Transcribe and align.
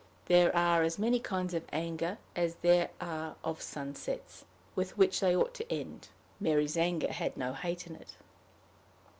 There 0.25 0.49
are 0.55 0.81
as 0.81 0.97
many 0.97 1.19
kinds 1.19 1.53
of 1.53 1.63
anger 1.71 2.17
as 2.35 2.55
there 2.63 2.89
are 2.99 3.35
of 3.43 3.57
the 3.59 3.63
sunsets 3.63 4.45
with 4.75 4.97
which 4.97 5.19
they 5.19 5.35
ought 5.35 5.53
to 5.53 5.71
end: 5.71 6.07
Mary's 6.39 6.75
anger 6.75 7.11
had 7.13 7.37
no 7.37 7.53
hate 7.53 7.85
in 7.85 7.97
it. 7.97 8.15